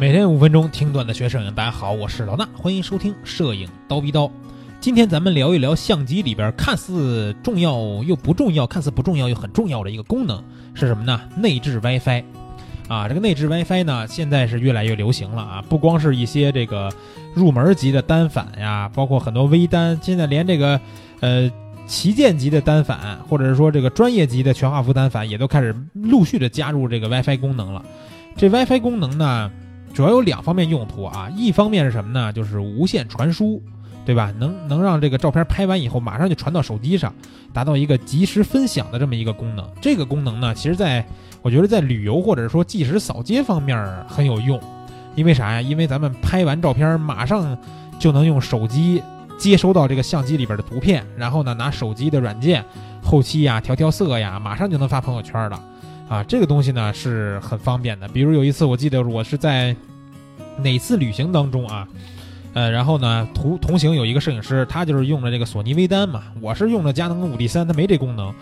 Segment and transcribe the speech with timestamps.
[0.00, 4.30] 每天五分钟听段子学摄影，大家好，我是老衲，欢迎收听摄影刀逼刀。
[4.78, 10.40] 今天咱们聊一聊相机里边看似重要又不重要，看似不重要又很重要的一个功能
[10.72, 11.20] 是什么呢？
[11.36, 12.22] 内置 WiFi。
[12.86, 15.64] 啊，这个内置 WiFi 呢，现在是越来越流行了啊！
[15.68, 16.92] 不光是一些这个
[17.34, 20.80] 入门级的单反呀，包括很多微单，现在连这个
[21.18, 21.50] 呃
[21.88, 27.84] 旗舰级的单反，或者是说这个专业级的全画幅单反，也都开始陆续的加入这个 WiFi 功能了。
[28.36, 29.50] 这 WiFi 功能呢？
[29.92, 32.32] 主要有两方面用途啊，一方面是什么呢？
[32.32, 33.60] 就是无线传输，
[34.04, 34.32] 对吧？
[34.38, 37.12] 能能让这个照片拍完以后马上就传到手机上，
[37.52, 39.68] 达到一个及时分享的这么一个功能。
[39.80, 41.04] 这个功能呢，其实在
[41.42, 44.60] 我觉得在旅游或者说即时扫街方面很有用，
[45.16, 45.60] 因为啥呀？
[45.60, 47.58] 因为咱们拍完照片马上
[47.98, 49.02] 就能用手机
[49.36, 52.64] 接收到这个相机里边的图片，然后呢拿手机的软件
[53.02, 55.60] 后期呀调调色呀，马上就能发朋友圈了。
[56.08, 58.08] 啊，这个东西呢是很方便的。
[58.08, 59.76] 比如有一次，我记得我是在
[60.58, 61.86] 哪次旅行当中啊，
[62.54, 68.34] 呃，然后呢，同同行有一个摄影师，他就是用了这个索尼微单嘛，我是用的佳能五 D 三，他没这功能。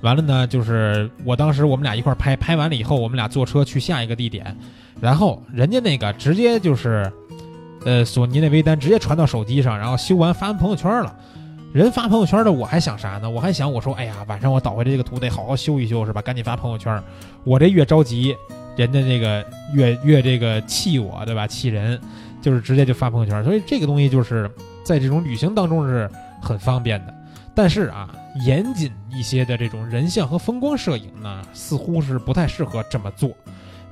[0.00, 4.56] 完了呢，就是我当时我们俩一块拍，拍完了以后，我们俩坐车去下一个地点，
[5.00, 7.10] 然后人家那个直接就是，
[7.84, 11.14] 呃，索尼那微单直接传到手机上，然后修完发完朋友圈了。
[11.72, 13.30] 人发朋友圈的，我还想啥呢？
[13.30, 16.20] 我还想，我说，哎呀，晚上我导回来这个图得好好修一修，是吧？
[16.20, 17.02] 赶紧发朋友圈。
[17.44, 18.36] 我这越着急，
[18.76, 19.42] 人家那个
[19.72, 21.46] 越越这个气我，对吧？
[21.46, 21.98] 气人，
[22.42, 23.42] 就是直接就发朋友圈。
[23.42, 24.50] 所以这个东西就是
[24.84, 26.10] 在这种旅行当中是
[26.42, 27.14] 很方便的。
[27.54, 33.30] 但是啊，严谨一些的这种人像和风光摄影呢，似乎是不太适合这么做。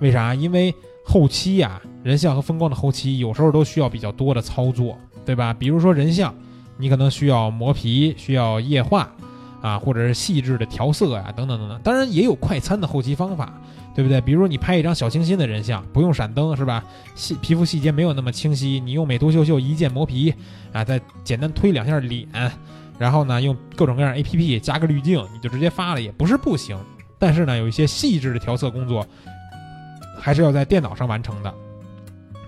[0.01, 0.35] 为啥？
[0.35, 5.55] 因为后期呀，人像和风光的后期有时候都需要比较多的操作，对吧？
[5.55, 6.35] 比如说人像。
[6.81, 9.09] 你可能需要磨皮，需要液化，
[9.61, 11.79] 啊，或者是细致的调色呀，等等等等。
[11.83, 13.53] 当然也有快餐的后期方法，
[13.95, 14.21] 对不对？
[14.23, 16.83] 比如说你拍一张小清新的人像，不用闪灯，是吧？
[17.15, 20.35] 细皮肤细节没有那么清晰，你用美图秀秀一键磨皮，
[20.73, 22.27] 啊，再简单推两下脸，
[22.99, 26.77] 然后呢，用各种各样 A P P 加个滤镜，你就直接发了，也不是不行。
[27.19, 29.07] 但是呢，有一些细致的调色工作，
[30.19, 31.53] 还是要在电脑上完成的。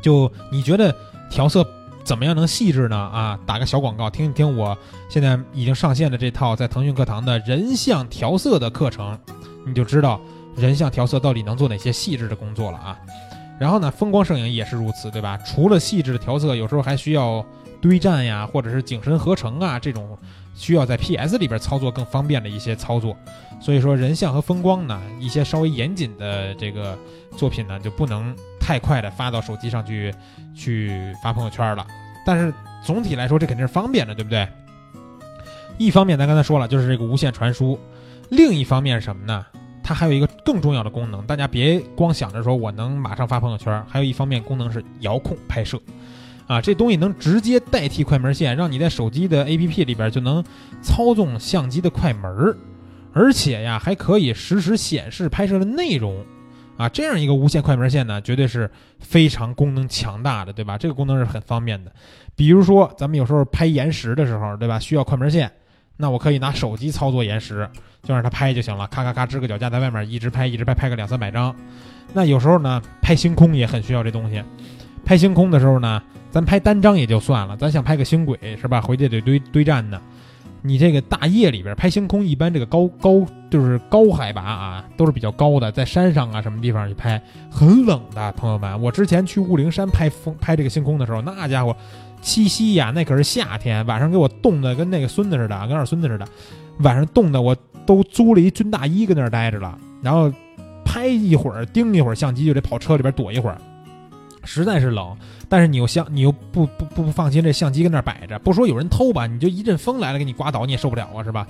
[0.01, 0.95] 就你觉得
[1.31, 1.67] 调色？
[2.05, 2.97] 怎么样能细致呢？
[2.97, 4.77] 啊，打个小广告，听一听我
[5.09, 9.19] 现在已经上线的这套在腾讯课堂的人像调色的课程，
[9.65, 10.21] 你就知道
[10.57, 12.99] 人像调色到底能做哪些细致的工作了啊。
[13.59, 15.39] 然后呢，风光摄影也是如此，对吧？
[15.47, 17.45] 除了细致的调色，有时候还需要
[17.81, 20.19] 堆栈呀，或者是景深合成啊，这种
[20.55, 23.17] 需要在 PS 里边操作更方便的一些操作。
[23.61, 26.99] 所以说，人像和风光呢，一些稍微严谨的这个
[27.37, 28.35] 作品呢，就不能。
[28.63, 30.15] 太快的发到手机上去，
[30.55, 31.85] 去发朋友圈了。
[32.25, 34.47] 但是总体来说，这肯定是方便的，对不对？
[35.79, 37.77] 一方面，咱刚才说了，就是这个无线传输；
[38.31, 39.45] 另一方面是什么呢？
[39.83, 43.85] 它还有一个更重要的功能，大家别光想着说我能马上发朋友圈。
[43.89, 45.81] 还有一方面功能是遥控拍摄，
[46.47, 50.45] 啊，这东西能直接代替快门线，让你在手机的 APP 里边就能
[50.81, 52.57] 操纵相机的快门，
[53.13, 56.25] 而且呀，还可以实时显示拍摄的内容。
[56.77, 60.77] 啊，这样一个无线快门线呢，绝对是非常功能强大的，对吧？
[60.79, 61.93] 这个功能是很方便的。
[62.35, 64.79] 比如说，咱们有时候拍延时的时候，对吧？
[64.79, 65.51] 需要快门线，
[65.97, 67.69] 那我可以拿手机操作延时，
[68.03, 71.55] 就让它拍就行了，咔咔咔支个脚架在外面一直拍，一直拍，拍个两三百张。
[72.15, 74.43] 那有时候呢，拍星空也很需要这东西。
[75.05, 78.81] 拍星空的时候呢，咱拍单张也就算了，咱想拍个星轨，是吧？
[78.81, 80.01] 回去得堆堆栈呢。
[80.63, 88.81] 你这个大夜里边拍星空，一般这个高高就是高海拔啊，都是比较高的，在山上啊什么地方去拍，很冷的，朋友们。
[88.81, 91.77] 我之前去雾灵山拍风拍这个星空的时候，那家伙，
[92.21, 96.27] 七夕呀，那可是夏天，晚上给我冻得跟那个孙子似的，跟二孙子似的，
[96.79, 100.33] 晚上冻得我都租了一军大衣跟那儿待着了，然后
[100.85, 103.59] 拍一会儿，盯一会儿相机就得跑车里边躲一会儿。
[104.45, 105.17] 实在是冷，
[105.49, 111.47] 但是你又相，你又不不不放心这相机跟那儿摆着，不说有人偷吧，你就一阵风来了给你刮倒，你也受不了啊，是吧？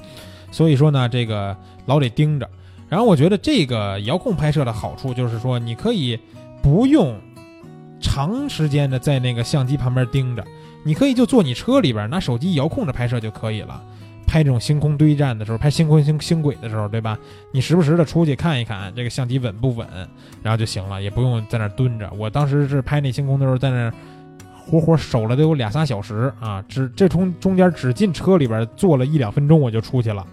[0.50, 2.48] 所以说呢，这个老得盯着。
[2.89, 6.18] 然后我觉得这个遥控拍摄的好处就是说，你可以
[6.62, 7.18] 不用
[8.00, 10.44] 长时间的在那个相机旁边盯着，
[10.84, 13.83] 你可以就坐你车里边拿手机遥控着拍摄就可以了。
[14.27, 17.19] 拍这种星空堆栈的时候，拍星空星星轨的时候，对吧？
[17.53, 19.86] 你时不时的出去看一看这个相机稳不稳，
[20.42, 22.10] 然后就行了，也不用在那蹲着。
[22.16, 23.92] 我当时是拍那星空的时候，在那
[24.65, 30.27] 活活守了得有俩仨小时啊，只这从中间只进车里边坐了一两分钟我就出去了。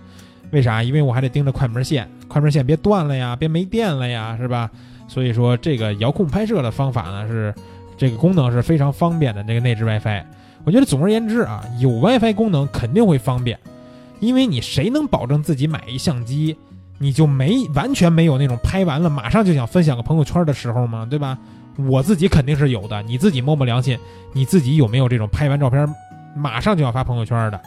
[0.51, 0.81] 为啥？
[0.81, 4.69] 因为我还得盯着快门线，快门线别断了呀，别没电了呀，是吧？
[5.07, 7.53] 所以说这个遥控拍摄的方法呢，是
[7.97, 9.43] 这个功能是非常方便的。
[9.43, 10.23] 那个内置 WiFi，
[10.63, 13.59] 我觉得总而言之啊，有 WiFi 功能肯定会方便。
[14.19, 16.55] 因为你谁能保证自己买一相机，
[16.97, 21.07] 你就没完全没有那种拍完了马上就想分享个朋友圈的时候吗？
[21.09, 21.37] 对吧？
[21.87, 23.97] 我自己肯定是有的，你自己摸摸良心，
[24.33, 25.87] 你自己有没有这种拍完照片
[26.35, 27.61] 马上就要发朋友圈的？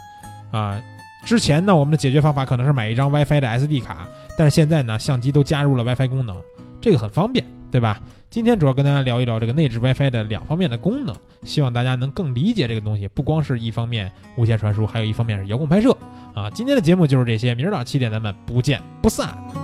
[0.51, 0.79] 啊，
[1.25, 4.07] 之前呢，我们的解决方法可能是买一张 WiFi 的 SD 卡，
[4.37, 6.37] 但是现在呢，相机都加入了 WiFi 功能，
[6.79, 7.99] 这个很方便，对吧？
[8.29, 15.97] 今天主要跟大家聊一聊这个内置 WiFi 的两方面的功能，希望大家能更理解这个东西，不光是一方面无线传输，还有一方面是遥控拍摄
[16.35, 16.51] 啊。
[16.51, 19.62] 今天的节目就是这些，明儿早上七点咱们不见不散。